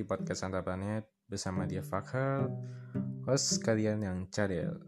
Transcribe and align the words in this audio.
di 0.00 0.08
podcast 0.08 0.48
Santa 0.48 0.64
Planet 0.64 1.28
bersama 1.28 1.68
dia 1.68 1.84
Fakhar, 1.84 2.48
host 3.28 3.60
kalian 3.60 4.00
yang 4.00 4.24
cadel. 4.32 4.80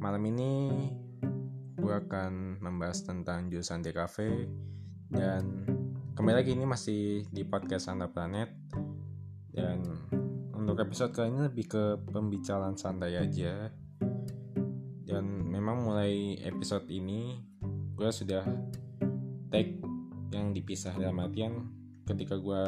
Malam 0.00 0.24
ini 0.24 0.72
gue 1.76 1.92
akan 1.92 2.64
membahas 2.64 3.04
tentang 3.04 3.52
jurusan 3.52 3.84
DKV 3.84 4.16
dan 5.12 5.68
kembali 6.16 6.32
lagi 6.32 6.56
ini 6.56 6.64
masih 6.64 7.28
di 7.28 7.44
podcast 7.44 7.92
Santa 7.92 8.08
Planet 8.08 8.48
dan 9.52 9.84
untuk 10.56 10.80
episode 10.80 11.12
kali 11.12 11.28
ini 11.28 11.44
lebih 11.44 11.66
ke 11.68 11.84
pembicaraan 12.08 12.80
santai 12.80 13.20
aja. 13.20 13.68
Dan 15.04 15.44
memang 15.52 15.84
mulai 15.84 16.40
episode 16.40 16.88
ini 16.88 17.36
gue 17.92 18.08
sudah 18.08 18.48
take 19.52 19.76
yang 20.32 20.56
dipisah 20.56 20.96
dalam 20.96 21.20
artian 21.20 21.68
ketika 22.08 22.40
gue 22.40 22.64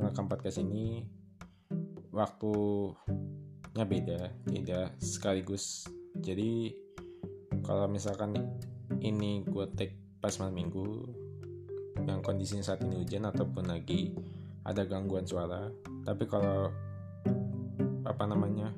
merekam 0.00 0.26
podcast 0.26 0.64
ini 0.64 1.04
waktunya 2.10 3.84
beda 3.84 4.32
tidak 4.48 4.96
sekaligus 4.98 5.84
jadi 6.16 6.72
kalau 7.60 7.86
misalkan 7.86 8.34
ini 9.04 9.44
gue 9.44 9.68
take 9.76 10.00
pas 10.18 10.32
malam 10.40 10.56
minggu 10.56 10.88
yang 12.08 12.24
kondisinya 12.24 12.64
saat 12.64 12.80
ini 12.82 13.04
hujan 13.04 13.28
ataupun 13.28 13.68
lagi 13.68 14.16
ada 14.64 14.88
gangguan 14.88 15.28
suara 15.28 15.68
tapi 16.08 16.24
kalau 16.24 16.72
apa 18.08 18.24
namanya 18.24 18.72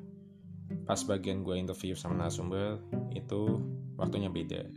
pas 0.83 0.99
bagian 1.07 1.41
gue 1.41 1.55
interview 1.55 1.95
sama 1.95 2.19
narasumber 2.19 2.83
itu 3.15 3.63
waktunya 3.95 4.27
beda 4.27 4.67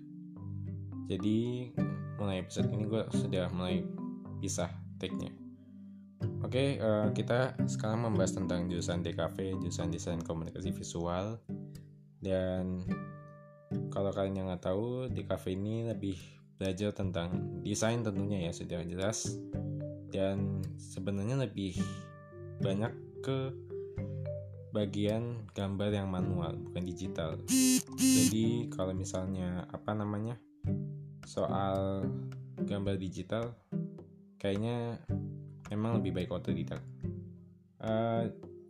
jadi 1.06 1.70
mulai 2.18 2.42
episode 2.42 2.66
ini 2.72 2.84
gue 2.88 3.02
sudah 3.14 3.46
mulai 3.54 3.86
pisah 4.42 4.70
take-nya. 4.98 5.45
Oke, 6.44 6.76
okay, 6.76 6.82
uh, 6.84 7.08
eh, 7.08 7.16
kita 7.16 7.56
sekarang 7.64 8.04
membahas 8.04 8.36
tentang 8.36 8.68
jurusan 8.68 9.00
DKV, 9.00 9.56
jurusan 9.56 9.88
Desain 9.88 10.20
Komunikasi 10.20 10.68
Visual. 10.68 11.40
Dan 12.20 12.84
kalau 13.88 14.12
kalian 14.12 14.44
yang 14.44 14.46
nggak 14.52 14.68
tahu, 14.68 15.08
DKV 15.08 15.44
ini 15.56 15.88
lebih 15.88 16.16
belajar 16.60 16.92
tentang 16.92 17.60
desain 17.64 18.04
tentunya 18.04 18.48
ya, 18.48 18.52
sudah 18.52 18.84
jelas. 18.84 19.32
Dan 20.12 20.60
sebenarnya 20.76 21.40
lebih 21.40 21.80
banyak 22.60 22.92
ke 23.24 23.56
bagian 24.76 25.48
gambar 25.56 25.88
yang 25.88 26.12
manual, 26.12 26.52
bukan 26.52 26.84
digital. 26.84 27.40
Jadi 27.96 28.68
kalau 28.68 28.92
misalnya 28.92 29.64
apa 29.72 29.96
namanya 29.96 30.36
soal 31.24 32.04
gambar 32.60 33.00
digital 33.00 33.56
kayaknya 34.36 35.00
emang 35.70 35.98
lebih 35.98 36.14
baik 36.14 36.30
otodidak 36.30 36.82
uh, 37.82 38.22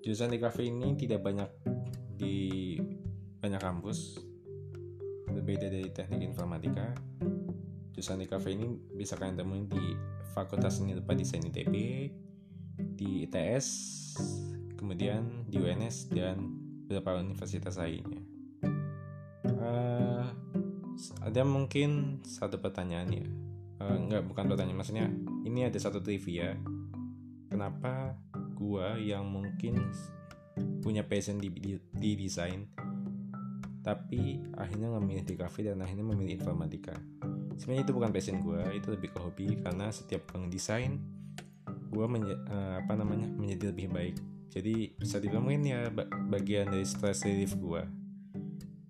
jurusan 0.02 0.30
di 0.32 0.38
kafe 0.38 0.70
ini 0.70 0.94
tidak 0.94 1.24
banyak 1.24 1.50
di 2.16 2.76
banyak 3.38 3.60
kampus. 3.60 4.20
Berbeda 5.26 5.68
dari 5.68 5.90
teknik 5.92 6.24
informatika. 6.24 6.94
Jurusan 7.92 8.20
di 8.20 8.28
kafe 8.28 8.56
ini 8.56 8.68
bisa 8.92 9.16
kalian 9.16 9.40
temuin 9.40 9.66
di 9.68 9.96
Fakultas 10.36 10.80
Seni 10.80 10.92
Rupa 10.92 11.16
Desain 11.16 11.44
ITB 11.44 11.74
di 12.76 13.24
ITS 13.24 13.66
kemudian 14.76 15.48
di 15.48 15.56
UNS 15.56 16.12
dan 16.12 16.36
beberapa 16.86 17.16
universitas 17.16 17.80
lainnya. 17.80 18.20
Uh, 19.42 20.24
ada 21.24 21.42
mungkin 21.42 22.20
satu 22.22 22.60
pertanyaan 22.60 23.08
ya. 23.10 23.26
Uh, 23.80 23.96
enggak 23.96 24.24
bukan 24.28 24.44
pertanyaan 24.48 24.78
maksudnya 24.80 25.08
ini 25.44 25.68
ada 25.68 25.76
satu 25.76 26.00
trivia 26.00 26.56
kenapa 27.56 28.12
gua 28.52 29.00
yang 29.00 29.24
mungkin 29.24 29.80
punya 30.84 31.00
passion 31.08 31.40
di, 31.40 31.48
di, 31.48 31.80
di 31.96 32.10
desain 32.20 32.68
tapi 33.80 34.42
akhirnya 34.58 34.90
memilih 34.98 35.22
di 35.22 35.38
kafe 35.38 35.62
dan 35.62 35.78
akhirnya 35.78 36.02
memilih 36.02 36.42
informatika. 36.42 36.98
Sebenarnya 37.54 37.86
itu 37.86 37.94
bukan 37.94 38.10
passion 38.10 38.42
gue 38.42 38.58
itu 38.74 38.90
lebih 38.90 39.14
ke 39.14 39.18
hobi 39.22 39.46
karena 39.62 39.94
setiap 39.94 40.34
desain 40.50 40.98
gue 41.94 42.06
menye, 42.10 42.34
uh, 42.50 42.82
apa 42.82 42.98
namanya 42.98 43.30
menjadi 43.30 43.70
lebih 43.70 43.94
baik. 43.94 44.18
Jadi 44.50 44.90
bisa 44.98 45.22
dibilang 45.22 45.46
mungkin 45.46 45.70
ya 45.70 45.86
bagian 46.26 46.74
dari 46.74 46.82
stress 46.82 47.22
relief 47.22 47.54
gue 47.54 47.86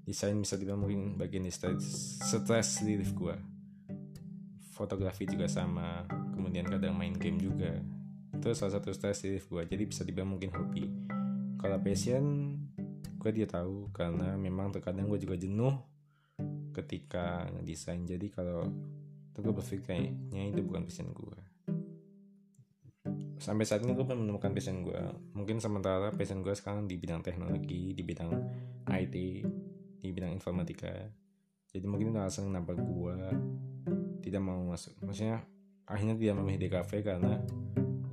desain 0.06 0.38
bisa 0.38 0.56
dibilang 0.56 0.80
mungkin 0.80 1.18
bagian 1.18 1.44
dari 1.44 1.52
stress, 1.52 1.82
stress 2.22 2.80
relief 2.86 3.10
gue 3.12 3.36
fotografi 4.70 5.26
juga 5.26 5.50
sama 5.50 6.06
kemudian 6.32 6.70
kadang 6.70 6.94
main 6.94 7.12
game 7.18 7.42
juga 7.42 7.82
itu 8.36 8.52
salah 8.52 8.78
satu 8.78 8.92
stress 8.92 9.24
gue 9.24 9.62
jadi 9.66 9.82
bisa 9.88 10.04
dibilang 10.04 10.36
mungkin 10.36 10.52
hobi. 10.52 10.84
Kalau 11.56 11.80
passion 11.80 12.24
gue 13.16 13.30
dia 13.32 13.48
tahu 13.48 13.90
karena 13.90 14.36
memang 14.36 14.70
terkadang 14.70 15.08
gue 15.08 15.18
juga 15.18 15.40
jenuh 15.40 15.74
ketika 16.76 17.48
ngedesain. 17.56 18.04
Jadi 18.04 18.28
kalau 18.28 18.68
itu 19.32 19.38
gue 19.40 19.52
berpikir 19.52 19.82
kayaknya 19.84 20.42
itu 20.52 20.60
bukan 20.64 20.84
passion 20.84 21.12
gue 21.12 21.40
sampai 23.36 23.68
saat 23.68 23.84
ini 23.84 23.92
gue 23.92 24.02
belum 24.02 24.24
menemukan 24.24 24.50
passion 24.56 24.80
gue 24.80 24.96
mungkin 25.36 25.60
sementara 25.60 26.08
passion 26.16 26.40
gue 26.40 26.56
sekarang 26.56 26.88
di 26.88 26.96
bidang 26.96 27.20
teknologi 27.20 27.92
di 27.92 28.02
bidang 28.02 28.32
IT 28.88 29.16
di 30.00 30.08
bidang 30.14 30.32
informatika. 30.32 30.90
Jadi 31.70 31.84
mungkin 31.84 32.14
itu 32.14 32.18
alasan 32.22 32.48
kenapa 32.48 32.72
gue 32.78 33.16
tidak 34.24 34.40
mau 34.40 34.62
masuk. 34.70 34.96
Maksudnya 35.02 35.44
akhirnya 35.84 36.14
tidak 36.16 36.36
memilih 36.40 36.60
DKV 36.70 36.90
karena 37.04 37.42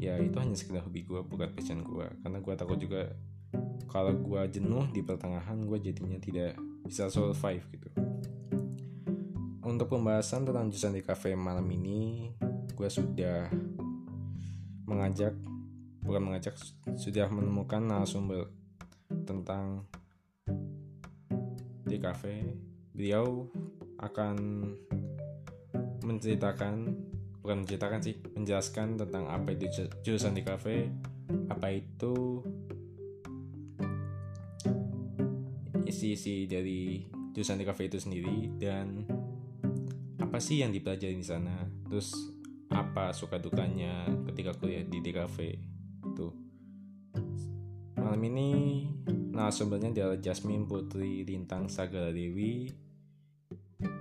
ya 0.03 0.19
itu 0.19 0.35
hanya 0.35 0.51
sekedar 0.59 0.83
hobi 0.83 1.07
gue 1.07 1.23
bukan 1.23 1.55
passion 1.55 1.79
gue 1.79 2.07
karena 2.19 2.43
gue 2.43 2.53
takut 2.59 2.75
juga 2.75 3.15
kalau 3.87 4.11
gue 4.11 4.41
jenuh 4.51 4.83
di 4.91 4.99
pertengahan 4.99 5.63
gue 5.63 5.79
jadinya 5.79 6.19
tidak 6.19 6.59
bisa 6.83 7.07
survive 7.07 7.63
gitu. 7.71 7.89
Untuk 9.63 9.87
pembahasan 9.87 10.43
tentang 10.43 10.67
jurusan 10.67 10.97
DKV 10.99 11.39
malam 11.39 11.63
ini 11.71 12.33
gue 12.75 12.89
sudah 12.89 13.47
mengajak 14.89 15.31
bukan 16.03 16.21
mengajak 16.21 16.57
sudah 16.99 17.31
menemukan 17.31 17.79
narasumber 17.79 18.51
tentang 19.23 19.87
DKV 21.87 22.23
beliau 22.91 23.47
akan 24.03 24.35
menceritakan 26.03 26.91
bukan 27.43 27.67
menceritakan 27.67 27.99
sih 27.99 28.15
menjelaskan 28.39 28.95
tentang 28.95 29.27
apa 29.27 29.51
itu 29.51 29.67
jurusan 30.01 30.31
di 30.31 30.41
kafe 30.47 30.87
apa 31.51 31.67
itu 31.75 32.39
isi-isi 35.83 36.47
dari 36.47 37.03
jurusan 37.35 37.59
di 37.59 37.65
kafe 37.67 37.91
itu 37.91 37.99
sendiri 37.99 38.55
dan 38.55 39.03
apa 40.23 40.39
sih 40.39 40.63
yang 40.63 40.71
dipelajari 40.71 41.13
di 41.13 41.27
sana 41.27 41.67
terus 41.85 42.15
apa 42.73 43.13
suka 43.13 43.37
dukanya 43.37 44.09
ketika 44.33 44.57
kuliah 44.57 44.81
di 44.81 44.97
DKV 44.97 45.37
itu. 46.09 46.27
Malam 48.01 48.21
ini 48.33 48.49
narasumbernya 49.33 49.93
adalah 49.93 50.17
Jasmine 50.17 50.65
Putri 50.65 51.21
Lintang 51.21 51.69
Sagara 51.69 52.09
Dewi 52.09 52.73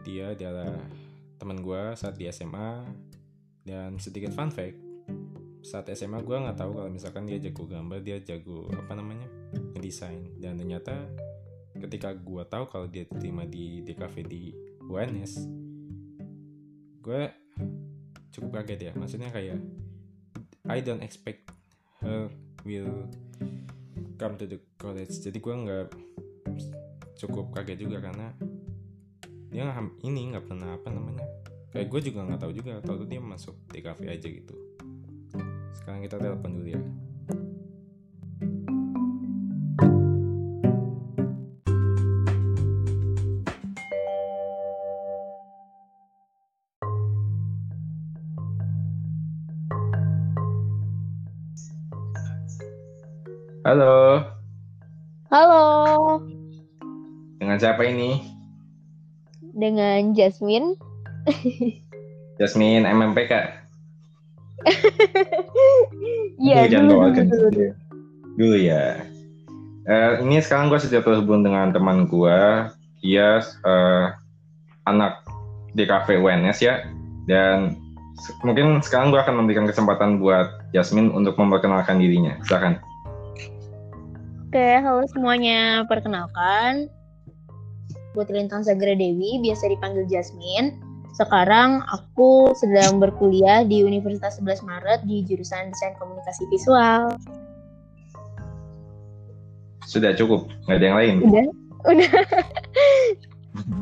dia 0.03 0.33
adalah 0.35 0.79
teman 1.39 1.61
gue 1.61 1.83
saat 1.95 2.17
di 2.17 2.27
SMA 2.33 2.87
dan 3.62 3.99
sedikit 3.99 4.34
fun 4.34 4.50
fact 4.50 4.78
saat 5.62 5.87
SMA 5.95 6.19
gue 6.27 6.34
nggak 6.34 6.59
tahu 6.59 6.75
kalau 6.75 6.91
misalkan 6.91 7.23
dia 7.23 7.39
jago 7.39 7.71
gambar 7.71 8.03
dia 8.03 8.19
jago 8.19 8.67
apa 8.75 8.99
namanya? 8.99 9.31
Desain 9.78 10.26
dan 10.43 10.59
ternyata 10.59 11.06
ketika 11.79 12.14
gue 12.14 12.43
tahu 12.47 12.64
kalau 12.67 12.87
dia 12.91 13.06
terima 13.06 13.47
di 13.47 13.82
DKV 13.87 14.14
di 14.26 14.50
UNS 14.82 15.32
gue 17.03 17.23
cukup 18.35 18.62
kaget 18.62 18.91
ya. 18.91 18.93
Maksudnya 18.99 19.31
kayak 19.31 19.59
I 20.67 20.79
don't 20.82 21.03
expect 21.03 21.50
her 22.03 22.31
will 22.67 23.11
come 24.19 24.38
to 24.38 24.47
the 24.47 24.59
college. 24.79 25.14
Jadi 25.23 25.38
gue 25.38 25.55
nggak 25.55 25.87
cukup 27.23 27.55
kaget 27.55 27.87
juga 27.87 28.03
karena 28.03 28.35
dia 29.53 29.69
ini 30.03 30.32
nggak 30.35 30.47
pernah 30.49 30.75
apa 30.75 30.88
namanya 30.91 31.23
kayak 31.73 31.89
gue 31.89 32.01
juga 32.13 32.21
nggak 32.29 32.41
tahu 32.41 32.53
juga 32.53 32.79
tahu 32.85 32.97
tuh 33.03 33.09
dia 33.09 33.21
masuk 33.21 33.57
di 33.73 33.81
cafe 33.81 34.13
aja 34.13 34.29
gitu 34.29 34.55
sekarang 35.73 36.05
kita 36.05 36.21
telepon 36.21 36.61
dulu 36.61 36.71
ya 36.77 36.83
Halo. 53.63 54.19
Halo. 55.31 55.63
Dengan 57.39 57.57
siapa 57.63 57.87
ini? 57.87 58.33
dengan 59.53 60.17
Jasmine. 60.17 60.92
Jasmine 62.39 62.87
MMPK. 62.87 63.33
Iya, 66.43 66.67
jangan 66.67 66.91
dulu, 66.91 67.07
dulu, 67.15 67.23
dulu, 67.31 67.49
dulu. 67.55 67.73
Dulu 68.35 68.57
ya. 68.59 68.99
Eh, 69.87 70.11
ini 70.27 70.43
sekarang 70.43 70.71
gue 70.71 70.79
sudah 70.83 71.03
terhubung 71.03 71.47
dengan 71.47 71.71
teman 71.71 72.11
gue. 72.11 72.39
Dia 73.03 73.43
eh, 73.43 74.07
anak 74.91 75.23
di 75.75 75.87
kafe 75.87 76.19
UNS 76.19 76.59
ya. 76.63 76.83
Dan 77.31 77.79
se- 78.19 78.35
mungkin 78.43 78.83
sekarang 78.83 79.15
gue 79.15 79.23
akan 79.23 79.43
memberikan 79.43 79.67
kesempatan 79.71 80.19
buat 80.19 80.67
Jasmine 80.75 81.15
untuk 81.15 81.39
memperkenalkan 81.39 82.03
dirinya. 82.03 82.39
Silakan. 82.43 82.83
Oke, 84.51 84.69
halo 84.83 85.07
semuanya. 85.09 85.87
Perkenalkan, 85.87 86.91
Putri 88.13 88.37
Lintang 88.37 88.67
Sagra 88.67 88.93
Dewi, 88.93 89.41
biasa 89.41 89.71
dipanggil 89.71 90.05
Jasmine. 90.11 90.77
Sekarang 91.12 91.85
aku 91.93 92.56
sedang 92.56 92.97
berkuliah 92.97 93.69
di 93.69 93.85
Universitas 93.85 94.41
11 94.41 94.64
Maret 94.64 95.00
di 95.05 95.20
jurusan 95.29 95.69
Desain 95.69 95.93
Komunikasi 96.00 96.49
Visual. 96.49 97.12
Sudah 99.85 100.17
cukup, 100.17 100.49
nggak 100.64 100.79
ada 100.81 100.87
yang 100.88 100.97
lain. 100.97 101.17
Udah? 101.20 101.47
Udah. 101.93 102.12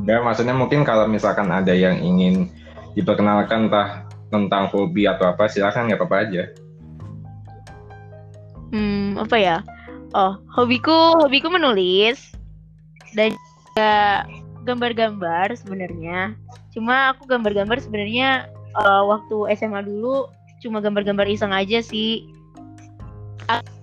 Ya, 0.02 0.18
maksudnya 0.18 0.56
mungkin 0.58 0.82
kalau 0.82 1.06
misalkan 1.06 1.46
ada 1.54 1.70
yang 1.70 2.02
ingin 2.02 2.50
diperkenalkan 2.98 3.70
entah 3.70 4.10
tentang 4.26 4.66
hobi 4.66 5.06
atau 5.06 5.30
apa, 5.30 5.46
silakan 5.46 5.86
nggak 5.86 6.02
apa-apa 6.02 6.16
aja. 6.26 6.42
Hmm, 8.74 9.14
apa 9.18 9.36
ya? 9.38 9.56
Oh, 10.10 10.34
hobiku, 10.50 11.22
hobiku 11.22 11.46
menulis 11.54 12.34
dan 13.14 13.30
juga 13.34 14.26
gambar-gambar 14.70 15.52
sebenarnya. 15.58 16.38
Cuma 16.70 17.10
aku 17.10 17.26
gambar-gambar 17.26 17.82
sebenarnya 17.82 18.46
eh, 18.78 19.02
waktu 19.04 19.36
SMA 19.58 19.82
dulu 19.82 20.30
cuma 20.62 20.78
gambar-gambar 20.78 21.26
iseng 21.26 21.50
aja 21.50 21.82
sih. 21.82 22.30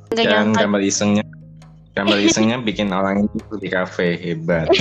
Dan 0.07 0.23
nyangka 0.23 0.63
gambar 0.63 0.79
isengnya, 0.79 1.23
gambar 1.91 2.19
isengnya 2.27 2.57
bikin 2.63 2.95
orang 2.95 3.27
itu 3.27 3.53
di 3.59 3.67
kafe 3.67 4.15
hebat. 4.15 4.71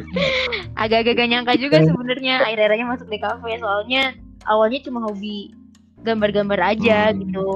Agak-agak 0.82 1.20
gak 1.20 1.28
nyangka 1.28 1.54
juga 1.60 1.84
sebenarnya 1.84 2.40
akhir-akhirnya 2.48 2.86
masuk 2.88 3.08
di 3.12 3.20
kafe 3.20 3.60
soalnya 3.60 4.16
awalnya 4.48 4.80
cuma 4.80 5.04
hobi 5.04 5.52
gambar-gambar 6.00 6.60
aja 6.60 7.12
Hmm. 7.12 7.20
gitu. 7.20 7.48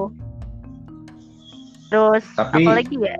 Terus 1.89 2.25
Tapi- 2.37 2.61
apalagi 2.61 2.95
ya? 3.01 3.17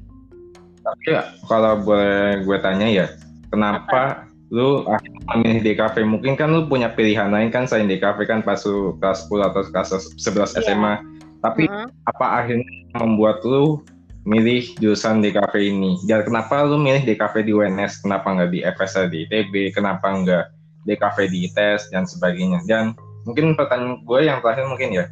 Tapi 0.84 1.08
kalau 1.44 1.80
boleh 1.80 2.40
gue 2.44 2.56
tanya 2.60 2.88
ya, 2.88 3.06
kenapa 3.50 4.30
lu 4.50 4.82
akhirnya 4.86 5.22
memilih 5.38 5.60
DKV? 5.62 5.96
Mungkin 6.06 6.32
kan 6.34 6.50
lu 6.50 6.66
punya 6.66 6.90
pilihan 6.90 7.30
lain 7.30 7.54
kan 7.54 7.70
selain 7.70 7.86
DKV 7.86 8.18
kan 8.26 8.40
pas 8.42 8.58
lu 8.66 8.98
kelas 8.98 9.30
10 9.30 9.46
atau 9.46 9.62
kelas 9.70 9.90
11 10.18 10.58
Iya. 10.58 10.66
SMA. 10.66 10.94
Tapi 11.40 11.70
Heeh. 11.70 11.86
apa 12.10 12.26
akhirnya 12.42 12.70
membuat 12.98 13.40
lu 13.46 13.80
milih 14.28 14.66
jurusan 14.82 15.22
DKV 15.24 15.54
ini? 15.56 15.96
Dan 16.04 16.26
kenapa 16.26 16.66
lu 16.66 16.76
milih 16.76 17.06
DKV 17.06 17.34
di 17.46 17.52
UNS? 17.54 18.02
Kenapa 18.04 18.26
nggak 18.34 18.50
di 18.52 18.60
FSA 18.60 19.08
di 19.08 19.24
ITB? 19.24 19.72
Kenapa 19.72 20.12
nggak 20.12 20.44
DKV 20.84 21.16
di 21.30 21.38
ITES 21.48 21.88
dan 21.94 22.04
sebagainya? 22.04 22.60
Dan 22.68 22.92
mungkin 23.24 23.56
pertanyaan 23.56 24.02
gue 24.04 24.20
yang 24.20 24.44
terakhir 24.44 24.68
mungkin 24.68 24.92
ya, 24.92 25.06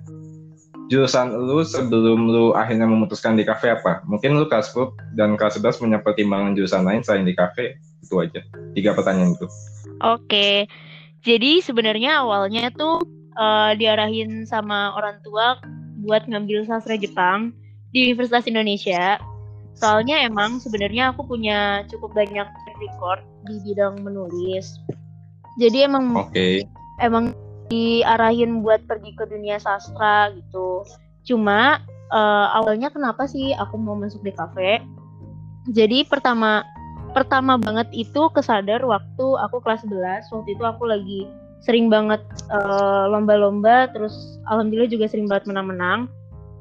jurusan 0.89 1.33
lu 1.33 1.61
sebelum 1.65 2.29
lu 2.29 2.45
akhirnya 2.53 2.85
memutuskan 2.85 3.37
DKV 3.37 3.81
apa? 3.81 4.05
Mungkin 4.05 4.37
lu 4.37 4.45
kelas 4.49 4.73
10 4.77 5.17
dan 5.17 5.37
kelas 5.41 5.61
11 5.61 5.81
punya 5.81 5.99
pertimbangan 6.01 6.53
jurusan 6.53 6.85
lain 6.85 7.01
selain 7.01 7.25
DKV? 7.25 7.77
Itu 8.03 8.23
aja. 8.23 8.41
Tiga 8.75 8.95
pertanyaan 8.95 9.35
itu. 9.35 9.47
Oke, 9.99 10.71
jadi 11.27 11.59
sebenarnya 11.61 12.23
awalnya 12.23 12.71
tuh 12.71 13.03
eh, 13.35 13.73
diarahin 13.79 14.47
sama 14.47 14.95
orang 14.95 15.19
tua 15.27 15.59
buat 16.07 16.25
ngambil 16.31 16.65
sastra 16.71 16.95
Jepang 16.95 17.51
di 17.91 18.07
Universitas 18.09 18.47
Indonesia. 18.47 19.19
Soalnya 19.79 20.23
emang 20.27 20.59
sebenarnya 20.59 21.15
aku 21.15 21.27
punya 21.27 21.87
cukup 21.87 22.15
banyak 22.15 22.47
record 22.79 23.23
di 23.47 23.63
bidang 23.63 24.03
menulis. 24.03 24.79
Jadi 25.59 25.87
emang 25.87 26.15
Oke. 26.15 26.67
emang 27.03 27.35
diarahin 27.71 28.63
buat 28.63 28.83
pergi 28.87 29.15
ke 29.15 29.27
dunia 29.27 29.59
sastra 29.59 30.31
gitu. 30.35 30.87
Cuma 31.27 31.83
eh, 32.15 32.47
awalnya 32.55 32.95
kenapa 32.95 33.27
sih 33.27 33.55
aku 33.55 33.75
mau 33.75 33.99
masuk 33.99 34.23
di 34.23 34.31
kafe? 34.31 34.83
Jadi 35.69 36.07
pertama 36.07 36.65
pertama 37.13 37.57
banget 37.57 37.89
itu 37.93 38.29
kesadar 38.33 38.85
waktu 38.85 39.27
aku 39.45 39.61
kelas 39.65 39.85
11. 39.85 40.31
Waktu 40.33 40.49
itu 40.55 40.65
aku 40.65 40.89
lagi 40.89 41.21
sering 41.63 41.91
banget 41.91 42.23
eh, 42.51 43.05
lomba-lomba 43.11 43.91
terus 43.91 44.39
alhamdulillah 44.47 44.91
juga 44.91 45.07
sering 45.11 45.27
banget 45.27 45.51
menang-menang. 45.51 46.09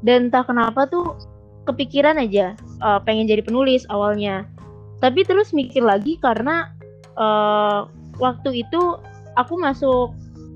Dan 0.06 0.30
entah 0.30 0.46
kenapa 0.46 0.86
tuh 0.88 1.18
kepikiran 1.66 2.18
aja 2.22 2.54
eh, 2.58 3.00
pengen 3.04 3.28
jadi 3.30 3.44
penulis 3.44 3.84
awalnya. 3.92 4.48
Tapi 4.98 5.22
terus 5.28 5.54
mikir 5.54 5.86
lagi 5.86 6.18
karena 6.20 6.74
eh, 7.16 7.80
waktu 8.18 8.66
itu 8.66 8.98
aku 9.38 9.54
masuk 9.62 10.14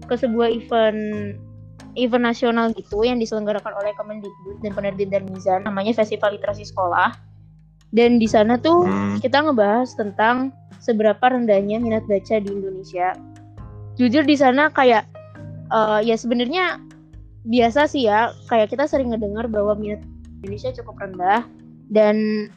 ke 0.09 0.17
sebuah 0.17 0.49
event 0.49 1.37
event 1.99 2.23
nasional 2.23 2.71
gitu 2.71 3.03
yang 3.03 3.19
diselenggarakan 3.19 3.75
oleh 3.75 3.91
Kemendikbud 3.99 4.63
dan 4.63 4.71
penerbit 4.71 5.11
dan 5.11 5.27
Mizan 5.27 5.67
namanya 5.67 5.91
Festival 5.95 6.35
Literasi 6.35 6.63
Sekolah. 6.67 7.30
Dan 7.91 8.17
di 8.17 8.27
sana 8.27 8.55
tuh 8.55 8.87
Hmm, 8.87 9.19
kita 9.19 9.43
ngebahas 9.43 9.91
tentang 9.99 10.55
seberapa 10.79 11.21
rendahnya 11.21 11.77
minat 11.77 12.07
baca 12.07 12.39
di 12.39 12.49
Indonesia. 12.49 13.13
Jujur 13.99 14.23
di 14.23 14.33
sana 14.39 14.71
kayak 14.71 15.05
eh, 15.69 15.99
ya 16.07 16.15
sebenarnya 16.15 16.79
biasa 17.45 17.85
sih 17.91 18.07
ya, 18.07 18.31
kayak 18.47 18.71
kita 18.71 18.87
sering 18.87 19.11
ngedengar 19.11 19.51
bahwa 19.51 19.75
minat 19.75 20.01
Indonesia 20.41 20.71
cukup 20.81 21.03
rendah. 21.03 21.45
Dan 21.91 22.47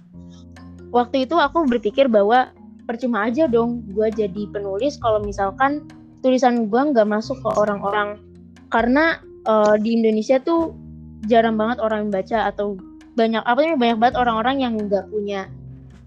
waktu 0.95 1.27
itu 1.27 1.35
aku 1.35 1.67
berpikir 1.67 2.07
bahwa 2.07 2.55
percuma 2.87 3.27
aja 3.27 3.51
dong 3.51 3.83
gue 3.91 4.09
jadi 4.15 4.47
penulis 4.55 5.01
kalau 5.03 5.19
misalkan 5.25 5.83
tulisan 6.23 6.71
gue 6.71 6.81
nggak 6.95 7.11
masuk 7.11 7.37
ke 7.43 7.51
orang-orang. 7.59 8.23
Karena 8.71 9.19
eh, 9.45 9.77
di 9.83 9.99
Indonesia 9.99 10.39
tuh 10.39 10.73
jarang 11.27 11.59
banget 11.59 11.83
orang 11.83 12.09
yang 12.09 12.13
baca 12.23 12.39
atau 12.55 12.79
banyak 13.15 13.43
apa 13.47 13.59
namanya 13.63 13.79
banyak 13.79 13.99
banget 14.03 14.17
orang-orang 14.19 14.57
yang 14.61 14.75
nggak 14.79 15.07
punya 15.11 15.47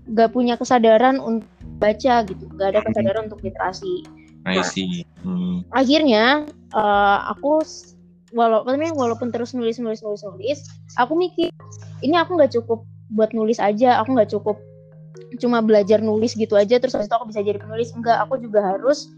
nggak 0.08 0.30
punya 0.32 0.54
kesadaran 0.56 1.20
untuk 1.20 1.48
baca 1.80 2.24
gitu. 2.28 2.44
Nggak 2.56 2.68
ada 2.74 2.80
kesadaran 2.84 3.24
untuk 3.32 3.44
literasi. 3.44 4.04
I 4.48 4.64
see. 4.64 5.04
Hmm. 5.28 5.68
akhirnya 5.76 6.48
eh, 6.72 7.20
aku 7.36 7.60
s- 7.60 8.00
walau 8.32 8.64
apa 8.64 8.76
namanya, 8.80 8.96
walaupun 8.96 9.28
terus 9.28 9.52
nulis 9.52 9.76
nulis 9.76 10.00
nulis 10.00 10.24
nulis 10.24 10.60
aku 10.96 11.20
mikir 11.20 11.52
ini 12.00 12.16
aku 12.16 12.40
nggak 12.40 12.56
cukup 12.56 12.88
buat 13.12 13.36
nulis 13.36 13.60
aja 13.60 14.00
aku 14.00 14.16
nggak 14.16 14.32
cukup 14.32 14.56
cuma 15.44 15.60
belajar 15.60 16.00
nulis 16.00 16.32
gitu 16.32 16.56
aja 16.56 16.80
terus 16.80 16.96
habis 16.96 17.12
itu 17.12 17.16
aku 17.20 17.28
bisa 17.28 17.44
jadi 17.44 17.60
penulis. 17.60 17.92
Enggak 17.92 18.24
aku 18.24 18.40
juga 18.40 18.64
harus 18.64 19.12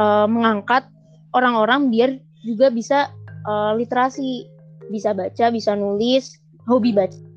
eh, 0.00 0.26
mengangkat 0.28 0.88
orang-orang 1.36 1.92
biar 1.92 2.10
juga 2.40 2.72
bisa 2.72 3.12
eh, 3.44 3.72
literasi. 3.76 4.48
Bisa 4.90 5.14
baca 5.14 5.54
bisa 5.54 5.76
nulis 5.78 6.40
hobi 6.66 6.90
baca 6.90 7.29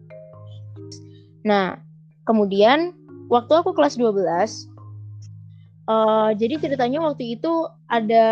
nah 1.43 1.75
kemudian 2.23 2.95
waktu 3.27 3.53
aku 3.53 3.75
kelas 3.75 3.99
12 3.99 4.23
eh, 4.23 6.29
jadi 6.39 6.55
ceritanya 6.59 7.03
waktu 7.03 7.35
itu 7.39 7.67
ada 7.91 8.25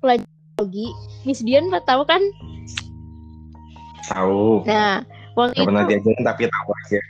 pelajaran 0.00 0.28
biologi 0.56 0.88
Miss 1.28 1.44
Dian 1.44 1.68
tahu 1.84 2.02
kan 2.08 2.22
Tahu. 4.06 4.62
nah 4.64 5.04
waktu 5.36 5.52
Gak 5.52 5.62
itu 5.62 5.68
pernah 5.68 5.84
diajarin 5.84 6.24
tapi 6.24 6.42
tahu 6.48 6.70
aja. 6.72 7.00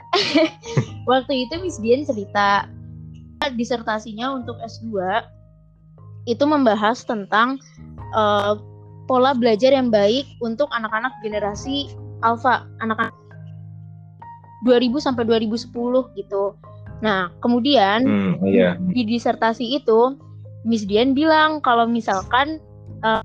waktu 1.11 1.33
itu 1.47 1.53
Miss 1.63 1.79
Dian 1.79 2.03
cerita 2.03 2.67
disertasinya 3.55 4.35
untuk 4.35 4.59
S2 4.59 5.23
itu 6.27 6.43
membahas 6.43 7.07
tentang 7.07 7.55
eh, 8.11 8.53
pola 9.07 9.31
belajar 9.31 9.71
yang 9.71 9.87
baik 9.87 10.27
untuk 10.43 10.67
anak-anak 10.75 11.15
generasi 11.23 11.95
alfa, 12.19 12.67
anak-anak 12.83 13.15
2000 14.65 14.97
sampai 14.97 15.23
2010 15.27 16.13
gitu. 16.17 16.57
Nah, 17.03 17.29
kemudian 17.45 18.01
Hmm, 18.05 18.33
iya. 18.41 18.73
di 18.79 19.05
disertasi 19.05 19.77
itu 19.77 20.17
Miss 20.65 20.87
Dian 20.89 21.13
bilang 21.13 21.61
kalau 21.61 21.85
misalkan 21.85 22.57
eh, 23.05 23.21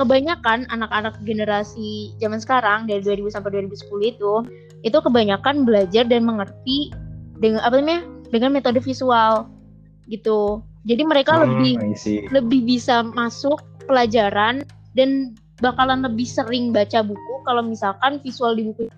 kebanyakan 0.00 0.64
anak-anak 0.72 1.20
generasi 1.28 2.16
zaman 2.16 2.40
sekarang 2.40 2.88
dari 2.88 3.04
2000 3.04 3.36
sampai 3.36 3.60
2010 3.68 4.16
itu 4.16 4.32
itu 4.80 4.96
kebanyakan 4.96 5.68
belajar 5.68 6.08
dan 6.08 6.24
mengerti 6.24 6.88
dengan 7.36 7.60
apa 7.60 7.76
namanya 7.76 8.08
dengan 8.32 8.56
metode 8.56 8.80
visual 8.80 9.44
gitu. 10.08 10.64
Jadi 10.88 11.04
mereka 11.04 11.36
Hmm, 11.36 11.60
lebih 11.60 11.76
lebih 12.32 12.60
bisa 12.64 13.04
masuk 13.04 13.60
pelajaran 13.84 14.64
dan 14.96 15.36
bakalan 15.60 16.00
lebih 16.00 16.24
sering 16.24 16.72
baca 16.72 17.04
buku 17.04 17.34
kalau 17.44 17.60
misalkan 17.60 18.16
visual 18.24 18.56
di 18.56 18.72
buku. 18.72 18.88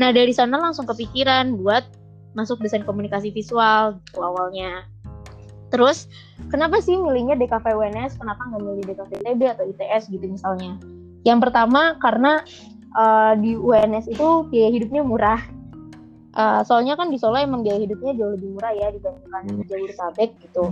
Nah 0.00 0.16
dari 0.16 0.32
sana 0.32 0.56
langsung 0.56 0.88
kepikiran 0.88 1.60
buat 1.60 1.84
masuk 2.32 2.64
desain 2.64 2.86
komunikasi 2.88 3.28
visual 3.36 4.00
gitu 4.08 4.24
awalnya. 4.24 4.88
Terus 5.68 6.08
kenapa 6.48 6.80
sih 6.80 6.96
milihnya 6.96 7.36
DKV 7.36 7.76
UNS? 7.76 8.16
Kenapa 8.16 8.48
nggak 8.48 8.62
milih 8.64 8.84
DKV 8.90 9.10
ITB 9.22 9.40
atau 9.44 9.64
ITS 9.68 10.08
gitu 10.08 10.24
misalnya? 10.24 10.80
Yang 11.22 11.38
pertama 11.46 12.00
karena 12.00 12.40
uh, 12.96 13.36
di 13.36 13.54
UNS 13.54 14.08
itu 14.08 14.48
biaya 14.48 14.70
hidupnya 14.72 15.04
murah. 15.04 15.42
Uh, 16.30 16.62
soalnya 16.62 16.94
kan 16.94 17.10
di 17.10 17.18
Solo 17.18 17.42
emang 17.42 17.66
biaya 17.66 17.82
hidupnya 17.82 18.14
jauh 18.14 18.38
lebih 18.38 18.54
murah 18.54 18.70
ya 18.70 18.94
dibandingkan 18.94 19.42
di 19.50 19.66
Jabodetabek 19.66 20.30
gitu. 20.46 20.64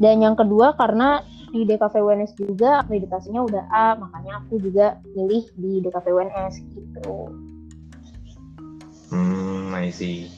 Dan 0.00 0.24
yang 0.24 0.34
kedua 0.34 0.72
karena 0.74 1.20
di 1.52 1.68
DKV 1.68 1.94
UNS 2.00 2.32
juga 2.40 2.80
akreditasinya 2.82 3.44
udah 3.44 3.64
A, 3.70 3.86
makanya 4.00 4.40
aku 4.42 4.56
juga 4.58 4.96
pilih 5.12 5.44
di 5.54 5.84
DKV 5.84 6.06
UNS 6.16 6.54
gitu. 6.72 7.28
Hmm, 9.10 9.70
I 9.74 9.90
see. 9.94 10.30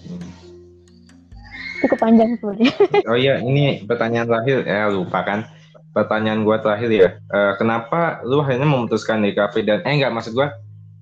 Cukup 1.78 1.98
panjang 2.02 2.34
sebenarnya. 2.36 2.72
Oh 3.06 3.16
iya, 3.16 3.38
ini 3.38 3.86
pertanyaan 3.86 4.26
terakhir 4.26 4.66
ya 4.66 4.90
lupa 4.90 5.22
kan. 5.22 5.46
Pertanyaan 5.94 6.42
gua 6.42 6.58
terakhir 6.58 6.90
ya. 6.90 7.08
Uh, 7.30 7.54
kenapa 7.56 8.20
lu 8.26 8.42
akhirnya 8.42 8.66
memutuskan 8.66 9.22
DKV 9.22 9.54
dan 9.64 9.78
eh 9.86 9.94
enggak 9.94 10.12
maksud 10.14 10.34
gua 10.34 10.58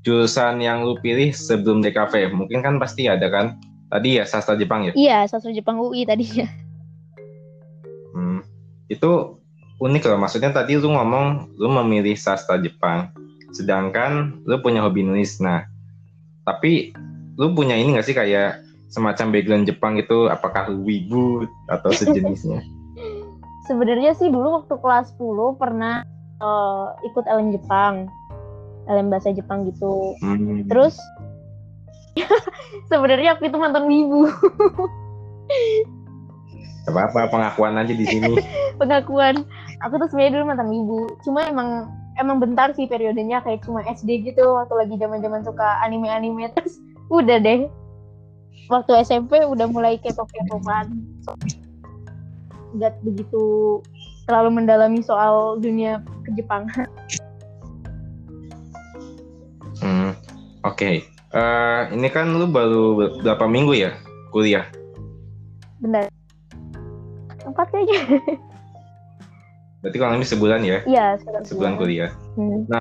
jurusan 0.07 0.63
yang 0.63 0.87
lu 0.87 0.95
pilih 1.01 1.33
sebelum 1.35 1.83
DKV? 1.83 2.31
Mungkin 2.31 2.63
kan 2.63 2.79
pasti 2.79 3.11
ada 3.11 3.27
kan? 3.27 3.59
Tadi 3.91 4.19
ya 4.21 4.25
sastra 4.27 4.55
Jepang 4.55 4.87
ya? 4.87 4.93
Iya, 4.95 5.19
sastra 5.27 5.51
Jepang 5.51 5.79
UI 5.83 6.07
tadinya. 6.07 6.47
Hmm, 8.15 8.41
itu 8.87 9.39
unik 9.83 10.03
loh. 10.07 10.19
Maksudnya 10.21 10.55
tadi 10.55 10.79
lu 10.79 10.93
ngomong 10.93 11.57
lu 11.59 11.69
memilih 11.83 12.15
sastra 12.15 12.61
Jepang, 12.61 13.11
sedangkan 13.51 14.43
lu 14.47 14.59
punya 14.63 14.83
hobi 14.85 15.03
nulis. 15.03 15.39
Nah, 15.43 15.67
tapi 16.47 16.95
lu 17.37 17.53
punya 17.53 17.77
ini 17.77 17.97
gak 17.97 18.07
sih 18.09 18.17
kayak 18.17 18.65
semacam 18.89 19.33
background 19.33 19.65
Jepang 19.69 19.95
itu 20.01 20.29
apakah 20.33 20.73
wibu 20.73 21.45
atau 21.69 21.91
sejenisnya? 21.93 22.65
Sebenarnya 23.69 24.15
sih 24.15 24.31
dulu 24.31 24.63
waktu 24.63 24.75
kelas 24.79 25.13
10 25.19 25.61
pernah 25.61 26.07
uh, 26.41 26.95
ikut 27.05 27.25
LM 27.27 27.51
Jepang. 27.57 28.09
Dalam 28.87 29.11
bahasa 29.11 29.35
Jepang 29.35 29.67
gitu. 29.67 30.15
Hmm. 30.23 30.63
terus 30.71 30.95
sebenarnya 32.91 33.35
aku 33.35 33.51
itu 33.51 33.59
mantan 33.59 33.91
wibu. 33.91 34.31
Apa 36.87 37.11
apa 37.11 37.21
pengakuan 37.27 37.75
aja 37.75 37.91
di 37.91 38.07
sini. 38.07 38.39
Pengakuan. 38.81 39.43
Aku 39.83 39.99
tuh 39.99 40.07
sebenarnya 40.15 40.39
dulu 40.39 40.45
mantan 40.55 40.71
wibu. 40.71 41.01
Cuma 41.27 41.51
emang 41.51 41.91
emang 42.23 42.39
bentar 42.39 42.71
sih 42.79 42.87
periodenya 42.87 43.43
kayak 43.43 43.67
cuma 43.67 43.83
SD 43.85 44.23
gitu 44.23 44.55
waktu 44.55 44.75
lagi 44.79 44.95
zaman 45.03 45.19
zaman 45.19 45.43
suka 45.43 45.83
anime 45.83 46.07
anime 46.07 46.47
terus 46.55 46.79
udah 47.13 47.39
deh 47.39 47.71
waktu 48.67 48.93
SMP 49.07 49.39
udah 49.47 49.67
mulai 49.71 49.99
kepo 50.03 50.27
kepoan 50.27 51.07
nggak 52.77 52.99
begitu 53.07 53.79
terlalu 54.27 54.63
mendalami 54.63 55.01
soal 55.01 55.57
dunia 55.63 56.03
kejepangan 56.27 56.91
Hmm, 59.77 60.17
oke. 60.65 60.77
Okay. 60.77 61.05
Uh, 61.37 61.93
eh, 61.93 62.01
ini 62.01 62.09
kan 62.09 62.33
lu 62.33 62.49
baru 62.49 63.13
berapa 63.21 63.45
minggu 63.45 63.77
ya 63.77 63.93
kuliah? 64.33 64.65
Benar. 65.85 66.09
Empat 67.45 67.69
kayaknya. 67.69 68.01
Berarti 69.85 69.97
kalau 70.01 70.17
ini 70.17 70.27
sebulan 70.27 70.61
ya? 70.65 70.79
Iya, 70.89 71.21
sebulan, 71.21 71.43
sebulan 71.45 71.73
kuliah. 71.77 72.11
Hmm. 72.41 72.65
Nah, 72.73 72.81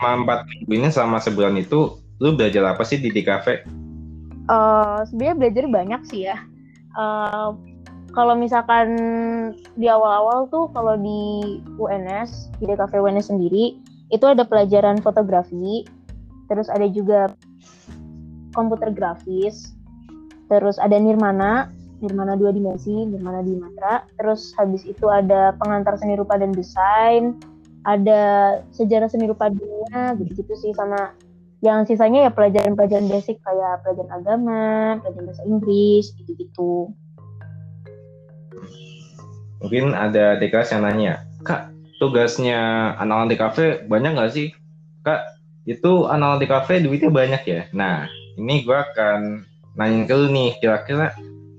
selama 0.00 0.16
empat 0.24 0.38
minggu 0.48 0.72
ini 0.72 0.88
sama 0.88 1.20
sebulan 1.20 1.54
itu, 1.60 2.00
lu 2.20 2.36
belajar 2.36 2.62
apa 2.68 2.84
sih 2.84 3.00
di 3.00 3.08
DKV? 3.08 3.46
Uh, 4.46 4.52
eh, 4.52 4.98
sebenarnya 5.08 5.36
belajar 5.40 5.64
banyak 5.66 6.00
sih 6.06 6.28
ya. 6.28 6.36
Uh, 6.94 7.56
kalau 8.12 8.36
misalkan 8.36 8.88
di 9.78 9.86
awal-awal 9.88 10.50
tuh 10.52 10.68
kalau 10.76 10.98
di 11.00 11.60
UNS 11.80 12.52
di 12.60 12.68
DKV 12.68 12.92
UNS 12.92 13.32
sendiri 13.32 13.78
itu 14.10 14.24
ada 14.26 14.42
pelajaran 14.44 14.98
fotografi, 15.00 15.86
terus 16.50 16.66
ada 16.68 16.84
juga 16.90 17.30
komputer 18.52 18.90
grafis, 18.90 19.72
terus 20.50 20.76
ada 20.82 20.98
nirmana, 20.98 21.70
nirmana 22.02 22.34
dua 22.34 22.50
dimensi, 22.50 23.06
nirmana 23.06 23.46
di 23.46 23.54
matra, 23.54 24.02
terus 24.18 24.50
habis 24.58 24.82
itu 24.82 25.06
ada 25.06 25.54
pengantar 25.62 25.94
seni 26.02 26.18
rupa 26.18 26.34
dan 26.34 26.50
desain, 26.50 27.38
ada 27.86 28.58
sejarah 28.74 29.06
seni 29.06 29.30
rupa 29.30 29.54
dunia, 29.54 30.18
gitu-gitu 30.18 30.52
sih 30.58 30.74
sama 30.74 31.14
yang 31.60 31.84
sisanya 31.84 32.28
ya 32.28 32.30
pelajaran-pelajaran 32.32 33.08
basic 33.12 33.36
kayak 33.44 33.84
pelajaran 33.84 34.12
agama, 34.16 34.64
pelajaran 35.04 35.24
bahasa 35.28 35.44
Inggris, 35.44 36.04
gitu-gitu. 36.16 36.92
Mungkin 39.60 39.92
ada 39.92 40.40
dekas 40.40 40.72
yang 40.72 40.88
nanya, 40.88 41.20
Kak, 41.44 41.68
tugasnya 42.00 42.92
anak-anak 42.96 43.28
di 43.28 43.36
kafe 43.36 43.66
banyak 43.84 44.16
nggak 44.16 44.32
sih? 44.32 44.48
Kak 45.04 45.20
itu 45.68 46.08
anak-anak 46.08 46.40
di 46.40 46.48
kafe 46.48 46.74
duitnya 46.80 47.12
banyak 47.12 47.42
ya? 47.44 47.60
Nah 47.76 48.08
ini 48.40 48.64
gue 48.64 48.72
akan 48.72 49.44
nanya 49.76 50.08
ke 50.08 50.14
lu 50.16 50.32
nih 50.32 50.56
kira-kira 50.64 51.12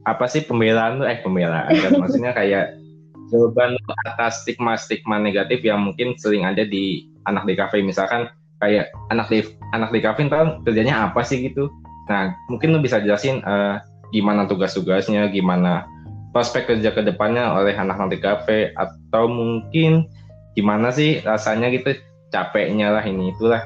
apa 0.10 0.26
sih 0.26 0.42
pembelaan 0.42 0.98
lu? 0.98 1.06
Eh 1.06 1.22
pembelaan 1.22 1.70
kan? 1.70 1.94
Maksudnya 2.02 2.34
kayak 2.34 2.82
jawaban 3.30 3.78
atas 4.10 4.42
stigma-stigma 4.42 5.22
negatif 5.22 5.62
yang 5.62 5.86
mungkin 5.86 6.18
sering 6.18 6.50
ada 6.50 6.66
di 6.66 7.06
anak 7.30 7.46
di 7.46 7.54
kafe. 7.54 7.86
Misalkan 7.86 8.34
kayak 8.62 8.94
anak 9.10 9.28
di 9.28 9.44
anak 9.74 9.90
di 9.90 10.00
kafe 10.00 10.30
ntar 10.30 10.62
kerjanya 10.64 11.10
apa 11.10 11.26
sih 11.26 11.42
gitu. 11.50 11.68
Nah 12.08 12.32
mungkin 12.48 12.78
lu 12.78 12.80
bisa 12.80 13.02
jelasin 13.02 13.42
uh, 13.44 13.82
gimana 14.14 14.46
tugas-tugasnya 14.46 15.28
gimana 15.34 15.88
prospek 16.32 16.70
kerja 16.70 16.96
ke 16.96 17.02
depannya 17.04 17.52
oleh 17.52 17.76
anak-anak 17.76 18.12
di 18.16 18.20
kafe 18.22 18.58
atau 18.78 19.28
mungkin 19.28 20.08
gimana 20.56 20.92
sih 20.92 21.20
rasanya 21.26 21.72
gitu 21.74 21.96
capeknya 22.32 22.94
lah 22.94 23.04
ini 23.04 23.36
itulah. 23.36 23.66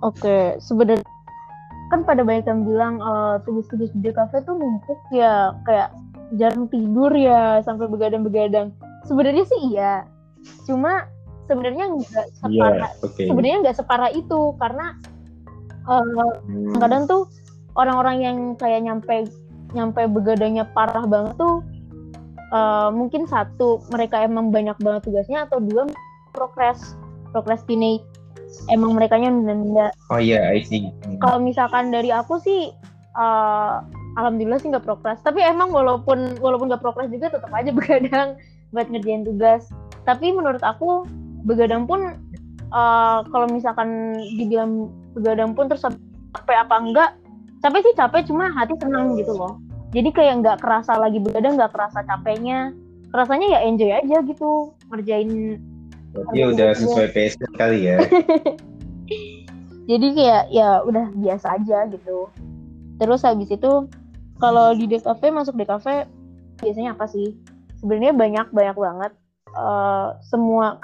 Oke 0.00 0.56
sebenarnya 0.62 1.04
kan 1.92 2.08
pada 2.08 2.24
banyak 2.24 2.48
yang 2.48 2.64
bilang 2.64 2.94
uh, 3.04 3.36
tugas-tugas 3.44 3.92
di 3.92 4.08
kafe 4.08 4.40
tuh 4.48 4.56
numpuk 4.56 4.96
ya 5.12 5.52
kayak 5.68 5.92
jarang 6.40 6.64
tidur 6.72 7.12
ya 7.12 7.60
sampai 7.60 7.88
begadang-begadang. 7.88 8.72
Sebenarnya 9.04 9.44
sih 9.44 9.60
iya. 9.76 10.08
Cuma 10.64 11.04
sebenarnya 11.52 11.84
nggak 11.92 12.26
separah 12.40 12.90
yeah, 12.96 13.04
okay. 13.04 13.26
sebenarnya 13.28 13.58
nggak 13.68 13.76
separah 13.76 14.10
itu 14.16 14.40
karena 14.56 14.96
uh, 15.84 16.00
hmm. 16.48 16.80
kadang 16.80 17.04
tuh 17.04 17.28
orang-orang 17.76 18.16
yang 18.24 18.36
kayak 18.56 18.80
nyampe 18.80 19.28
nyampe 19.76 20.04
begadangnya 20.08 20.64
parah 20.72 21.04
banget 21.04 21.36
tuh 21.36 21.60
uh, 22.56 22.88
mungkin 22.88 23.28
satu 23.28 23.84
mereka 23.92 24.24
emang 24.24 24.48
banyak 24.48 24.76
banget 24.80 25.08
tugasnya 25.08 25.44
atau 25.44 25.60
dua 25.60 25.88
progres 26.32 26.96
procrastinate 27.32 28.04
emang 28.68 28.96
mereka 28.96 29.16
nunda 29.16 29.92
oh 30.12 30.20
iya 30.20 30.52
yeah, 30.52 30.56
I 30.56 30.64
see 30.64 30.88
kalau 31.20 31.40
misalkan 31.40 31.92
dari 31.92 32.12
aku 32.12 32.40
sih 32.40 32.72
uh, 33.16 33.84
alhamdulillah 34.20 34.60
sih 34.60 34.68
nggak 34.72 34.84
progres 34.84 35.20
tapi 35.24 35.40
emang 35.40 35.72
walaupun 35.72 36.36
walaupun 36.40 36.68
nggak 36.68 36.84
progres 36.84 37.08
juga 37.08 37.32
tetap 37.32 37.52
aja 37.52 37.72
begadang 37.72 38.36
buat 38.72 38.88
ngerjain 38.88 39.24
tugas 39.24 39.68
tapi 40.04 40.32
menurut 40.32 40.60
aku 40.60 41.08
begadang 41.42 41.84
pun 41.86 42.18
uh, 42.70 43.20
kalau 43.28 43.46
misalkan 43.50 44.16
dibilang 44.38 44.90
begadang 45.12 45.52
pun 45.52 45.68
terus 45.68 45.84
capek 45.84 46.58
apa 46.64 46.76
enggak 46.80 47.10
capek 47.62 47.80
sih 47.86 47.94
capek 47.94 48.22
cuma 48.26 48.50
hati 48.54 48.74
senang 48.82 49.14
gitu 49.14 49.32
loh. 49.36 49.60
Jadi 49.92 50.08
kayak 50.10 50.40
nggak 50.40 50.58
kerasa 50.64 50.96
lagi 50.96 51.20
begadang 51.20 51.60
nggak 51.60 51.72
kerasa 51.72 52.02
capeknya. 52.02 52.72
Rasanya 53.12 53.46
ya 53.54 53.58
enjoy 53.68 53.92
aja 53.92 54.24
gitu 54.24 54.72
ngerjain 54.88 55.60
Iya 56.32 56.52
udah 56.52 56.76
sesuai 56.76 57.08
PS 57.16 57.40
kali 57.56 57.88
ya. 57.88 57.96
Jadi 59.90 60.06
kayak 60.14 60.44
ya 60.52 60.84
udah 60.84 61.08
biasa 61.16 61.56
aja 61.56 61.88
gitu. 61.88 62.28
Terus 63.00 63.24
habis 63.24 63.48
itu 63.48 63.88
kalau 64.36 64.76
di 64.76 64.84
DKV 64.88 65.20
masuk 65.32 65.56
DKV 65.56 66.06
biasanya 66.60 66.92
apa 66.92 67.08
sih? 67.08 67.32
Sebenarnya 67.80 68.12
banyak 68.12 68.46
banyak 68.52 68.76
banget. 68.76 69.12
Uh, 69.52 70.16
semua 70.24 70.80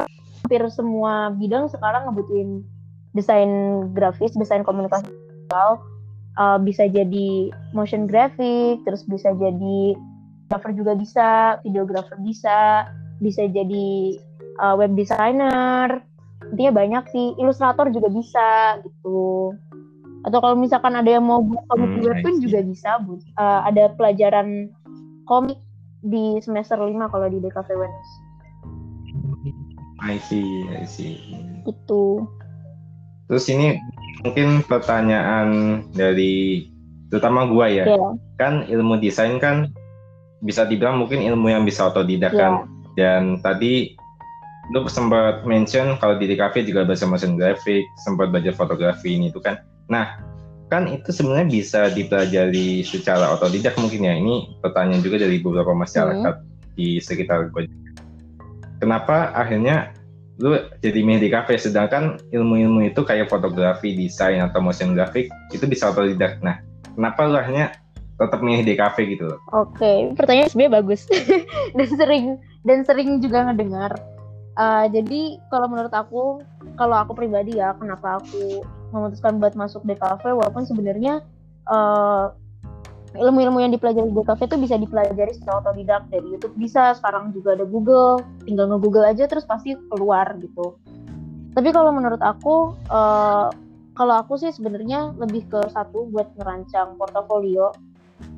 hampir 0.48 0.64
semua 0.72 1.28
bidang 1.36 1.68
sekarang 1.68 2.08
ngebutuhin 2.08 2.64
desain 3.12 3.84
grafis 3.92 4.32
desain 4.32 4.64
komunikasi 4.64 5.12
uh, 6.38 6.58
bisa 6.62 6.86
jadi 6.88 7.52
motion 7.74 8.06
graphic, 8.06 8.80
terus 8.86 9.04
bisa 9.04 9.34
jadi 9.36 9.98
cover 10.48 10.72
juga 10.72 10.96
bisa, 10.96 11.60
videographer 11.66 12.16
bisa, 12.22 12.88
bisa 13.20 13.44
jadi 13.50 14.16
uh, 14.62 14.78
web 14.78 14.94
designer, 14.96 16.00
intinya 16.54 16.72
banyak 16.72 17.04
sih, 17.12 17.26
ilustrator 17.36 17.90
juga 17.92 18.08
bisa 18.08 18.80
gitu. 18.86 19.52
Atau 20.24 20.38
kalau 20.40 20.56
misalkan 20.56 20.96
ada 20.96 21.10
yang 21.10 21.26
mau 21.26 21.44
buat 21.44 21.62
komik 21.68 21.90
hmm, 22.00 22.24
pun 22.24 22.34
juga 22.40 22.64
bisa, 22.64 22.96
bu. 23.02 23.20
Uh, 23.36 23.60
ada 23.68 23.92
pelajaran 23.98 24.72
komik 25.28 25.60
di 26.00 26.40
semester 26.40 26.78
5 26.78 26.94
kalau 27.12 27.26
di 27.28 27.38
DKV 27.42 27.68
UNS. 27.74 28.27
I 29.98 30.16
see, 30.22 30.66
I 30.70 30.86
see. 30.86 31.18
Itu. 31.66 32.26
Terus 33.28 33.44
ini 33.50 33.76
mungkin 34.24 34.62
pertanyaan 34.64 35.82
dari 35.92 36.66
terutama 37.10 37.46
gua 37.50 37.68
ya. 37.68 37.84
Yeah. 37.84 38.10
Kan 38.38 38.64
ilmu 38.70 39.02
desain 39.02 39.42
kan 39.42 39.74
bisa 40.40 40.64
dibilang 40.64 41.02
mungkin 41.02 41.20
ilmu 41.22 41.50
yang 41.50 41.66
bisa 41.66 41.90
otodidak 41.90 42.32
yeah. 42.32 42.40
kan. 42.40 42.52
Dan 42.94 43.22
tadi 43.42 43.94
lu 44.74 44.84
sempat 44.90 45.48
mention 45.48 45.96
kalau 45.96 46.20
di 46.20 46.28
DKV 46.28 46.54
juga 46.68 46.84
bahasa 46.84 47.08
motion 47.08 47.40
graphic, 47.40 47.88
sempat 48.04 48.28
belajar 48.30 48.52
fotografi 48.52 49.16
ini 49.16 49.32
itu 49.32 49.40
kan. 49.40 49.64
Nah, 49.88 50.20
kan 50.68 50.84
itu 50.88 51.08
sebenarnya 51.08 51.48
bisa 51.48 51.80
dipelajari 51.88 52.84
secara 52.84 53.32
otodidak 53.32 53.74
mungkin 53.80 54.04
ya. 54.04 54.14
Ini 54.14 54.60
pertanyaan 54.60 55.00
juga 55.00 55.24
dari 55.24 55.40
beberapa 55.40 55.72
masyarakat 55.72 56.34
hmm. 56.36 56.76
di 56.76 57.00
sekitar 57.00 57.48
gue. 57.50 57.64
Kenapa 58.78 59.34
akhirnya 59.34 59.92
lu 60.38 60.54
jadi 60.78 61.02
milih 61.02 61.26
di 61.26 61.30
kafe 61.34 61.58
sedangkan 61.58 62.22
ilmu-ilmu 62.30 62.86
itu 62.86 63.02
kayak 63.02 63.26
fotografi, 63.26 63.94
desain 63.98 64.38
atau 64.38 64.62
motion 64.62 64.94
graphic 64.94 65.26
itu 65.50 65.66
bisa 65.66 65.90
otodidak. 65.90 66.38
Nah, 66.46 66.62
kenapa 66.94 67.26
lu 67.26 67.34
akhirnya 67.34 67.74
tetap 68.18 68.38
milih 68.38 68.62
di 68.62 68.74
kafe 68.78 69.18
gitu? 69.18 69.34
Oke, 69.50 69.74
okay. 69.74 69.96
pertanyaan 70.14 70.50
sebenarnya 70.50 70.74
bagus 70.78 71.10
dan 71.78 71.88
sering 71.90 72.24
dan 72.62 72.86
sering 72.86 73.18
juga 73.18 73.50
ngedengar 73.50 73.98
Uh, 74.58 74.90
jadi 74.90 75.38
kalau 75.54 75.70
menurut 75.70 75.94
aku, 75.94 76.42
kalau 76.74 76.98
aku 76.98 77.14
pribadi 77.14 77.62
ya, 77.62 77.78
kenapa 77.78 78.18
aku 78.18 78.66
memutuskan 78.90 79.38
buat 79.38 79.54
masuk 79.54 79.86
DKV, 79.86 80.34
walaupun 80.34 80.66
sebenarnya 80.66 81.22
uh, 81.70 82.34
ilmu-ilmu 83.16 83.64
yang 83.64 83.72
dipelajari 83.72 84.12
di 84.12 84.14
DKV 84.20 84.40
itu 84.44 84.56
bisa 84.60 84.74
dipelajari 84.76 85.32
secara 85.32 85.64
otodidak 85.64 86.02
dari 86.12 86.26
YouTube 86.28 86.54
bisa, 86.60 86.92
sekarang 86.92 87.32
juga 87.32 87.56
ada 87.56 87.64
Google, 87.64 88.20
tinggal 88.44 88.68
nge-Google 88.68 89.08
aja 89.08 89.24
terus 89.24 89.48
pasti 89.48 89.72
keluar 89.88 90.28
gitu. 90.36 90.76
Tapi 91.56 91.68
kalau 91.72 91.90
menurut 91.90 92.20
aku, 92.20 92.76
uh, 92.92 93.48
kalau 93.96 94.14
aku 94.20 94.36
sih 94.36 94.52
sebenarnya 94.52 95.16
lebih 95.16 95.48
ke 95.48 95.60
satu 95.72 96.12
buat 96.12 96.28
merancang 96.36 96.94
portofolio, 97.00 97.72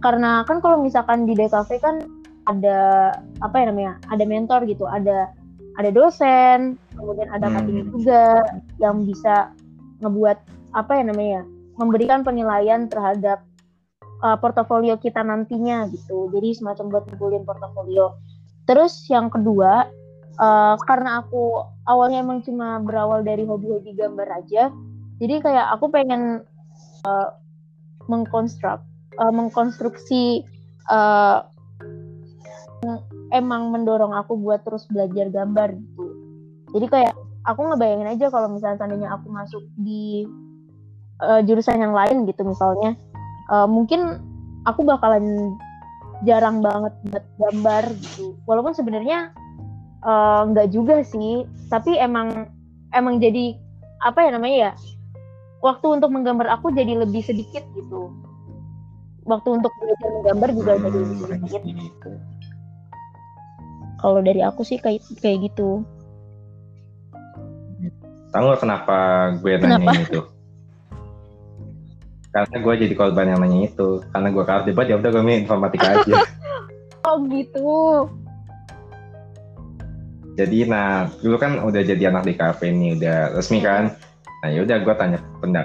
karena 0.00 0.46
kan 0.46 0.62
kalau 0.62 0.78
misalkan 0.78 1.26
di 1.26 1.34
DKV 1.34 1.70
kan 1.82 2.06
ada 2.46 3.10
apa 3.42 3.54
ya 3.58 3.64
namanya, 3.74 3.92
ada 4.08 4.24
mentor 4.24 4.64
gitu, 4.70 4.86
ada 4.86 5.34
ada 5.78 5.90
dosen, 5.90 6.78
kemudian 6.94 7.28
ada 7.34 7.50
hmm. 7.50 7.90
juga 7.90 8.46
yang 8.78 9.02
bisa 9.02 9.50
ngebuat 10.00 10.38
apa 10.70 10.92
ya 10.94 11.04
namanya 11.06 11.42
memberikan 11.80 12.20
penilaian 12.20 12.86
terhadap 12.86 13.42
uh, 14.22 14.36
portofolio 14.38 14.96
kita 14.96 15.20
nantinya 15.24 15.88
gitu. 15.90 16.30
Jadi 16.32 16.56
semacam 16.56 16.84
buat 16.92 17.04
ngumpulin 17.10 17.44
portofolio. 17.44 18.16
Terus 18.64 19.08
yang 19.10 19.32
kedua, 19.32 19.88
uh, 20.38 20.76
karena 20.86 21.24
aku 21.24 21.64
awalnya 21.88 22.22
emang 22.22 22.44
cuma 22.44 22.78
berawal 22.80 23.26
dari 23.26 23.42
hobi-hobi 23.42 23.96
gambar 23.98 24.28
aja, 24.44 24.70
jadi 25.18 25.34
kayak 25.42 25.66
aku 25.74 25.90
pengen 25.90 26.46
uh, 27.04 27.28
mengkonstruk, 28.06 28.80
uh, 29.18 29.32
mengkonstruksi 29.34 30.46
uh, 30.86 31.44
emang 33.30 33.70
mendorong 33.70 34.16
aku 34.16 34.36
buat 34.38 34.64
terus 34.66 34.88
belajar 34.90 35.30
gambar 35.30 35.76
gitu 35.76 36.06
jadi 36.74 36.86
kayak 36.86 37.14
aku 37.46 37.60
ngebayangin 37.72 38.08
aja 38.10 38.26
kalau 38.30 38.48
misalnya 38.50 38.78
seandainya 38.78 39.10
aku 39.12 39.26
masuk 39.30 39.62
di 39.78 40.26
uh, 41.22 41.40
jurusan 41.44 41.82
yang 41.82 41.94
lain 41.94 42.26
gitu 42.26 42.42
misalnya 42.46 42.94
uh, 43.50 43.68
mungkin 43.68 44.22
aku 44.64 44.86
bakalan 44.86 45.54
jarang 46.24 46.64
banget 46.64 46.94
buat 47.10 47.24
gambar 47.36 47.84
gitu. 47.98 48.38
Walaupun 48.46 48.72
sebenarnya 48.72 49.34
uh, 50.06 50.48
nggak 50.48 50.72
juga 50.72 51.04
sih. 51.04 51.44
Tapi 51.68 51.98
emang 51.98 52.48
emang 52.94 53.20
jadi 53.20 53.58
apa 54.00 54.24
ya 54.24 54.30
namanya 54.32 54.56
ya 54.56 54.72
waktu 55.60 56.00
untuk 56.00 56.08
menggambar 56.08 56.48
aku 56.48 56.72
jadi 56.72 57.02
lebih 57.02 57.20
sedikit 57.20 57.66
gitu. 57.76 58.14
Waktu 59.28 59.60
untuk 59.60 59.70
belajar 59.76 60.08
menggambar 60.10 60.48
juga 60.56 60.72
jadi 60.80 60.98
lebih 60.98 61.16
hmm, 61.20 61.28
sedikit. 61.28 61.62
Gitu 61.62 62.10
kalau 64.00 64.24
dari 64.24 64.40
aku 64.40 64.64
sih 64.64 64.80
kayak 64.80 65.04
kayak 65.20 65.52
gitu. 65.52 65.84
Tahu 68.32 68.46
kenapa 68.56 68.96
gue 69.42 69.60
kenapa? 69.60 69.92
nanya 69.92 70.00
itu 70.08 70.20
karena 72.30 72.56
gue 72.62 72.74
jadi 72.86 72.94
korban 72.94 73.26
yang 73.34 73.40
nanya 73.42 73.66
itu 73.66 74.02
karena 74.14 74.28
gue 74.30 74.44
kalah 74.46 74.62
debat 74.62 74.86
ya 74.86 74.96
udah 74.98 75.10
gue 75.10 75.22
milih 75.22 75.40
informatika 75.46 75.86
aja 75.98 76.14
oh 77.06 77.16
gitu 77.26 77.74
jadi 80.38 80.58
nah 80.70 81.10
dulu 81.18 81.36
kan 81.36 81.58
udah 81.58 81.82
jadi 81.82 82.14
anak 82.14 82.30
di 82.30 82.34
kafe 82.38 82.70
ini 82.70 82.94
udah 82.94 83.34
resmi 83.34 83.58
iya. 83.58 83.66
kan 83.66 83.84
nah 84.40 84.48
ya 84.48 84.60
udah 84.62 84.76
gue 84.78 84.94
tanya 84.94 85.18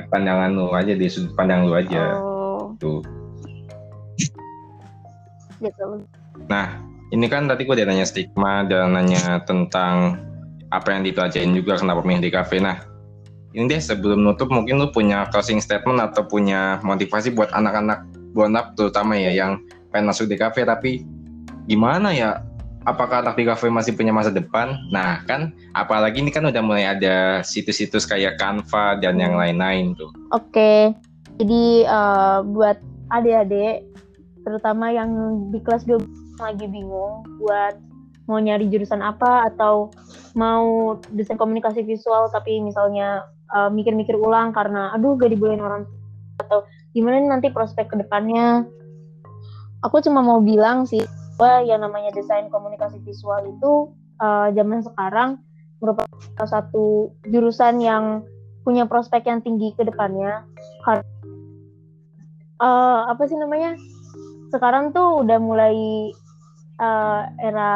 pandangan 0.09 0.49
lu 0.51 0.73
aja 0.73 0.93
di 0.97 1.05
sudut 1.07 1.31
pandang 1.37 1.69
lu 1.69 1.77
aja 1.77 2.17
oh. 2.19 2.73
tuh 2.81 2.99
gitu. 5.61 6.03
nah 6.51 6.81
ini 7.13 7.29
kan 7.29 7.45
tadi 7.45 7.63
gue 7.63 7.75
udah 7.77 7.87
nanya 7.87 8.03
stigma 8.09 8.65
dan 8.65 8.97
nanya 8.97 9.39
tentang 9.45 10.19
apa 10.73 10.91
yang 10.91 11.05
dipelajarin 11.05 11.53
juga 11.55 11.79
kenapa 11.79 12.01
milih 12.03 12.27
di 12.27 12.31
kafe. 12.33 12.59
Nah, 12.59 12.81
ini 13.55 13.71
deh 13.71 13.79
sebelum 13.79 14.19
nutup 14.19 14.51
mungkin 14.51 14.77
lu 14.83 14.91
punya 14.91 15.31
closing 15.31 15.63
statement 15.63 16.03
atau 16.03 16.27
punya 16.27 16.83
motivasi 16.83 17.31
buat 17.31 17.49
anak-anak 17.55 18.03
bonap 18.35 18.75
terutama 18.75 19.15
ya 19.15 19.31
yang 19.31 19.63
pengen 19.95 20.11
masuk 20.11 20.27
di 20.27 20.35
kafe 20.35 20.67
tapi 20.67 21.07
gimana 21.71 22.11
ya 22.11 22.43
apakah 22.83 23.23
anak 23.23 23.39
di 23.39 23.47
kafe 23.47 23.71
masih 23.71 23.97
punya 23.97 24.13
masa 24.13 24.29
depan? 24.29 24.77
Nah 24.93 25.23
kan 25.25 25.55
apalagi 25.73 26.21
ini 26.21 26.29
kan 26.29 26.45
udah 26.45 26.61
mulai 26.61 26.85
ada 26.85 27.41
situs-situs 27.41 28.05
kayak 28.05 28.37
Canva 28.37 28.99
dan 29.01 29.17
yang 29.17 29.39
lain-lain 29.39 29.97
tuh. 29.97 30.11
Oke, 30.35 30.93
jadi 31.41 31.89
uh, 31.89 32.45
buat 32.45 32.77
adik-adik 33.09 33.87
terutama 34.45 34.93
yang 34.93 35.09
di 35.49 35.57
kelas 35.63 35.89
12 35.89 36.05
lagi 36.37 36.67
bingung 36.69 37.25
buat 37.41 37.79
mau 38.25 38.41
nyari 38.41 38.69
jurusan 38.69 39.01
apa 39.01 39.49
atau 39.53 39.89
mau 40.33 40.97
desain 41.13 41.37
komunikasi 41.37 41.85
visual 41.85 42.29
tapi 42.29 42.61
misalnya 42.61 43.25
uh, 43.53 43.69
mikir-mikir 43.69 44.15
ulang 44.17 44.55
karena 44.55 44.93
aduh 44.95 45.17
gak 45.19 45.33
dibolehin 45.33 45.61
orang 45.61 45.83
atau 46.41 46.65
gimana 46.95 47.21
nih 47.21 47.29
nanti 47.31 47.47
prospek 47.51 47.91
ke 47.91 47.95
depannya 47.99 48.65
aku 49.83 50.01
cuma 50.01 50.25
mau 50.25 50.41
bilang 50.41 50.87
sih 50.87 51.03
bahwa 51.35 51.67
yang 51.67 51.83
namanya 51.83 52.15
desain 52.15 52.47
komunikasi 52.47 52.97
visual 53.03 53.43
itu 53.45 53.91
uh, 54.23 54.47
zaman 54.55 54.81
sekarang 54.81 55.29
merupakan 55.83 56.47
satu 56.47 57.11
jurusan 57.27 57.83
yang 57.83 58.23
punya 58.63 58.87
prospek 58.87 59.27
yang 59.29 59.43
tinggi 59.43 59.75
ke 59.75 59.83
depannya. 59.83 60.47
Karena 60.81 61.05
uh, 62.63 63.11
apa 63.11 63.23
sih 63.27 63.35
namanya? 63.37 63.75
Sekarang 64.49 64.95
tuh 64.95 65.21
udah 65.27 65.37
mulai 65.37 65.75
uh, 66.79 67.27
era 67.43 67.73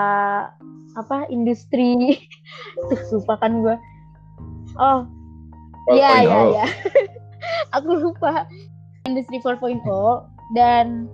apa 0.95 1.27
industri. 1.29 2.15
Tuh 2.89 3.19
lupa 3.19 3.35
kan 3.43 3.59
gue 3.59 3.75
oh 4.79 5.03
iya 5.91 6.11
iya 6.25 6.39
iya. 6.51 6.65
Aku 7.77 7.95
lupa. 7.95 8.45
Industri 9.07 9.39
4.0 9.41 9.79
dan 10.53 11.07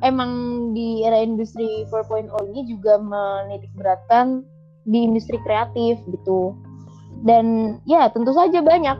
emang 0.00 0.30
di 0.72 1.04
era 1.04 1.20
industri 1.20 1.84
4.0 1.90 2.32
ini 2.54 2.62
juga 2.70 2.96
menitik 2.96 3.72
beratkan 3.76 4.46
di 4.86 5.04
industri 5.04 5.36
kreatif 5.42 5.98
gitu. 6.08 6.54
Dan 7.26 7.76
ya 7.84 8.08
tentu 8.12 8.32
saja 8.32 8.62
banyak 8.62 8.96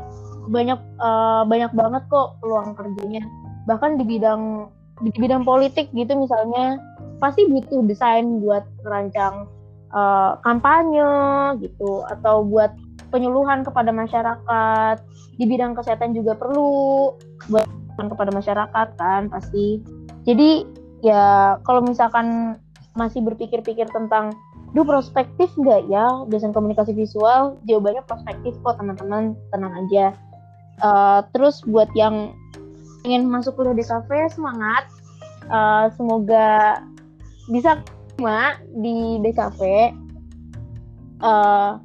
banyak 0.50 0.80
uh, 1.00 1.42
banyak 1.46 1.70
banget 1.72 2.02
kok 2.10 2.36
peluang 2.42 2.74
kerjanya. 2.74 3.22
Bahkan 3.70 4.00
di 4.00 4.04
bidang 4.04 4.68
di 5.04 5.12
bidang 5.12 5.44
politik 5.44 5.92
gitu 5.92 6.12
misalnya 6.16 6.80
pasti 7.20 7.44
butuh 7.48 7.84
desain 7.84 8.40
buat 8.40 8.64
merancang 8.84 9.48
uh, 9.92 10.40
kampanye 10.40 11.04
gitu 11.60 12.04
atau 12.08 12.44
buat 12.44 12.72
penyuluhan 13.10 13.62
kepada 13.62 13.90
masyarakat. 13.90 14.96
Di 15.36 15.44
bidang 15.44 15.76
kesehatan 15.76 16.16
juga 16.16 16.34
perlu 16.36 17.12
buat 17.50 17.66
kepada 17.96 18.28
masyarakat 18.32 18.88
kan 19.00 19.32
pasti. 19.32 19.80
Jadi 20.28 20.68
ya 21.00 21.56
kalau 21.64 21.80
misalkan 21.80 22.58
masih 22.96 23.24
berpikir-pikir 23.24 23.88
tentang 23.92 24.36
duh 24.76 24.84
prospektif 24.84 25.48
nggak 25.56 25.88
ya? 25.88 26.26
Desain 26.28 26.52
komunikasi 26.52 26.92
visual 26.92 27.56
jawabannya 27.64 28.04
prospektif 28.04 28.52
kok 28.60 28.76
teman-teman. 28.76 29.32
Tenang 29.52 29.74
aja. 29.86 30.12
Uh, 30.84 31.24
terus 31.32 31.64
buat 31.64 31.88
yang 31.96 32.36
ingin 33.08 33.30
masuk 33.30 33.56
kuliah 33.56 33.72
di 33.72 33.86
kafe 33.86 34.28
semangat. 34.28 34.84
Uh, 35.46 35.88
semoga 35.94 36.82
bisa 37.46 37.78
cuma 38.18 38.58
di 38.74 39.22
DKV 39.22 39.60
uh, 41.22 41.78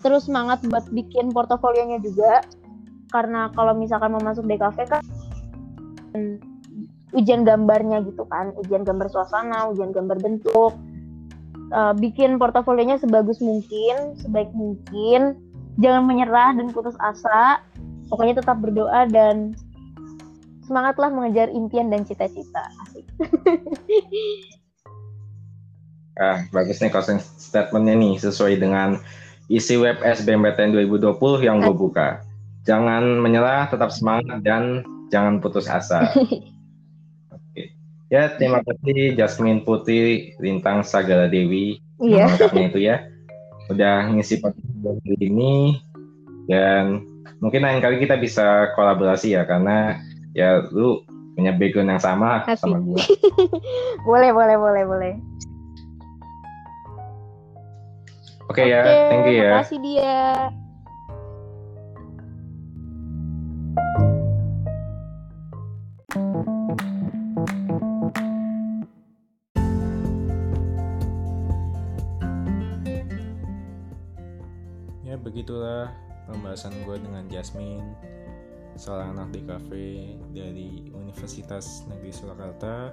terus 0.00 0.26
semangat 0.26 0.64
buat 0.66 0.88
bikin 0.92 1.32
portofolionya 1.32 2.00
juga. 2.00 2.44
Karena 3.10 3.50
kalau 3.52 3.74
misalkan 3.74 4.14
mau 4.14 4.22
masuk 4.22 4.46
DKV 4.46 4.78
kan 4.86 5.02
ujian 7.12 7.42
gambarnya 7.42 8.02
gitu 8.06 8.24
kan. 8.28 8.54
Ujian 8.58 8.86
gambar 8.86 9.10
suasana 9.10 9.68
ujian 9.70 9.92
gambar 9.92 10.18
bentuk. 10.20 10.74
Uh, 11.70 11.94
bikin 11.94 12.34
portofolionya 12.34 12.98
sebagus 12.98 13.38
mungkin 13.38 14.18
sebaik 14.18 14.50
mungkin. 14.54 15.38
Jangan 15.78 16.02
menyerah 16.06 16.54
dan 16.54 16.70
putus 16.74 16.94
asa. 16.98 17.62
Pokoknya 18.10 18.42
tetap 18.42 18.58
berdoa 18.58 19.06
dan 19.06 19.54
semangatlah 20.66 21.10
mengejar 21.10 21.50
impian 21.50 21.90
dan 21.90 22.02
cita-cita. 22.06 22.62
Asik. 22.86 23.06
Ah 26.20 26.44
bagus 26.52 26.84
nih 26.84 26.92
closing 26.92 27.16
statementnya 27.40 27.96
nih 27.96 28.20
sesuai 28.20 28.60
dengan 28.60 29.00
isi 29.50 29.74
web 29.74 29.98
SBMPTN 29.98 30.72
2020 30.78 31.18
yang 31.42 31.58
gue 31.58 31.74
buka. 31.74 32.22
Jangan 32.64 33.18
menyerah, 33.18 33.66
tetap 33.66 33.90
semangat 33.90 34.46
dan 34.46 34.86
jangan 35.10 35.42
putus 35.42 35.66
asa. 35.66 36.06
Oke. 37.34 37.74
Ya, 38.14 38.30
terima 38.38 38.62
kasih 38.62 39.18
Jasmine 39.18 39.66
Putri 39.66 40.38
Lintang 40.38 40.86
Sagala 40.86 41.26
Dewi. 41.26 41.82
Iya. 41.98 42.30
Lengkapnya 42.30 42.64
itu 42.70 42.80
ya. 42.80 42.96
Udah 43.66 44.06
ngisi 44.14 44.38
podcast 44.38 45.02
ini 45.18 45.82
dan 46.46 47.02
mungkin 47.42 47.66
lain 47.66 47.82
kali 47.82 47.98
kita 48.02 48.18
bisa 48.18 48.74
kolaborasi 48.74 49.34
ya 49.34 49.46
karena 49.46 49.98
ya 50.34 50.66
lu 50.74 51.02
punya 51.34 51.54
background 51.54 51.90
yang 51.90 52.02
sama 52.02 52.46
sama 52.54 52.78
gue. 52.78 53.02
boleh, 54.08 54.30
boleh, 54.30 54.56
boleh, 54.58 54.82
boleh. 54.86 55.12
Oke 58.50 58.66
ya, 58.66 58.82
thank 58.82 59.30
you 59.30 59.46
ya. 59.46 59.62
Makasih 59.62 59.78
dia. 59.78 60.18
Ya 75.06 75.14
begitulah 75.14 75.94
pembahasan 76.26 76.74
gue 76.82 76.98
dengan 76.98 77.30
Jasmine 77.30 77.86
seorang 78.74 79.14
anak 79.14 79.30
DKV 79.30 79.70
dari 80.34 80.90
Universitas 80.90 81.86
Negeri 81.86 82.10
Surakarta 82.10 82.90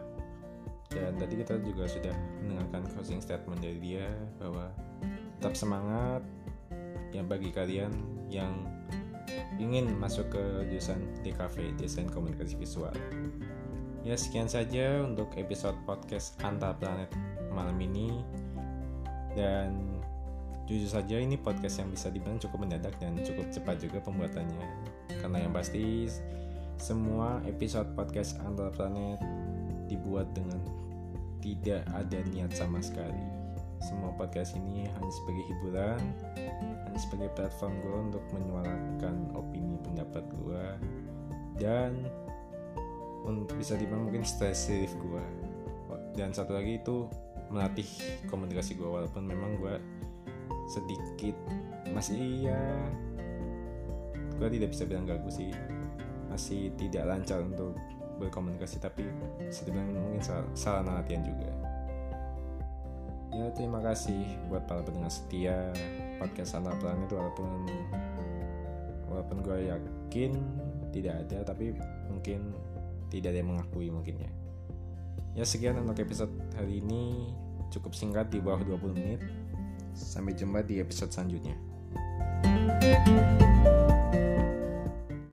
dan 0.94 1.18
tadi 1.18 1.42
kita 1.42 1.58
juga 1.66 1.90
sudah 1.90 2.14
mendengarkan 2.46 2.86
closing 2.94 3.26
statement 3.26 3.58
dari 3.58 3.82
dia 3.82 4.06
bahwa 4.38 4.70
tetap 5.38 5.54
semangat 5.54 6.26
yang 7.14 7.30
bagi 7.30 7.54
kalian 7.54 7.94
yang 8.26 8.66
ingin 9.62 9.94
masuk 10.02 10.34
ke 10.34 10.44
jurusan 10.74 10.98
DKV 11.22 11.78
Desain 11.78 12.10
Komunikasi 12.10 12.58
Visual. 12.58 12.94
Ya 14.02 14.18
sekian 14.18 14.50
saja 14.50 15.06
untuk 15.06 15.30
episode 15.38 15.78
podcast 15.86 16.34
Antar 16.42 16.74
Planet 16.82 17.14
malam 17.54 17.78
ini. 17.78 18.18
Dan 19.38 20.02
jujur 20.66 20.90
saja 20.90 21.22
ini 21.22 21.38
podcast 21.38 21.86
yang 21.86 21.94
bisa 21.94 22.10
dibilang 22.10 22.42
cukup 22.42 22.66
mendadak 22.66 22.98
dan 22.98 23.14
cukup 23.22 23.46
cepat 23.54 23.78
juga 23.78 24.02
pembuatannya. 24.02 24.66
Karena 25.22 25.38
yang 25.46 25.54
pasti 25.54 26.10
semua 26.82 27.46
episode 27.46 27.94
podcast 27.94 28.42
Antar 28.42 28.74
Planet 28.74 29.22
dibuat 29.86 30.34
dengan 30.34 30.66
tidak 31.46 31.86
ada 31.94 32.20
niat 32.26 32.50
sama 32.58 32.82
sekali 32.82 33.37
semua 33.82 34.12
podcast 34.18 34.58
ini 34.58 34.90
hanya 34.90 35.12
sebagai 35.12 35.44
hiburan 35.50 36.02
hanya 36.88 37.00
sebagai 37.00 37.30
platform 37.38 37.74
gue 37.82 37.98
untuk 38.12 38.24
menyuarakan 38.34 39.16
opini 39.38 39.78
pendapat 39.82 40.24
gue 40.34 40.66
dan 41.58 42.06
untuk 43.28 43.58
bisa 43.60 43.76
dibilang 43.76 44.08
mungkin 44.08 44.24
stress 44.24 44.72
gue 44.72 45.26
dan 46.18 46.34
satu 46.34 46.58
lagi 46.58 46.82
itu 46.82 47.06
melatih 47.54 47.88
komunikasi 48.28 48.76
gue 48.76 48.88
walaupun 48.88 49.24
memang 49.24 49.56
gue 49.62 49.76
sedikit 50.68 51.36
masih 51.96 52.52
ya 52.52 52.60
gue 54.38 54.50
tidak 54.54 54.70
bisa 54.72 54.84
bilang 54.86 55.06
gagu 55.10 55.30
sih. 55.34 55.50
Masih 56.30 56.70
tidak 56.78 57.10
lancar 57.10 57.42
untuk 57.42 57.74
berkomunikasi 58.18 58.82
tapi 58.82 59.06
sedang 59.54 59.94
mungkin 59.94 60.22
salah, 60.22 60.46
salah 60.58 61.02
latihan 61.02 61.22
juga 61.22 61.50
ya 63.38 63.54
terima 63.54 63.78
kasih 63.86 64.26
buat 64.50 64.66
para 64.66 64.82
pendengar 64.82 65.14
setia 65.14 65.70
podcast 66.18 66.58
antar 66.58 66.74
planet 66.82 67.14
walaupun 67.14 67.70
walaupun 69.06 69.38
gue 69.46 69.70
yakin 69.70 70.34
tidak 70.90 71.22
ada 71.22 71.54
tapi 71.54 71.78
mungkin 72.10 72.58
tidak 73.08 73.32
ada 73.32 73.40
yang 73.40 73.50
mengakui 73.56 73.88
mungkin 73.88 74.16
ya. 74.20 74.32
Ya 75.38 75.44
sekian 75.46 75.78
untuk 75.78 76.02
episode 76.02 76.34
hari 76.58 76.82
ini. 76.82 77.32
Cukup 77.70 77.94
singkat 77.94 78.32
di 78.32 78.42
bawah 78.42 78.64
20 78.64 78.98
menit. 78.98 79.22
Sampai 79.94 80.34
jumpa 80.34 80.66
di 80.66 80.82
episode 80.82 81.14
selanjutnya. 81.14 81.56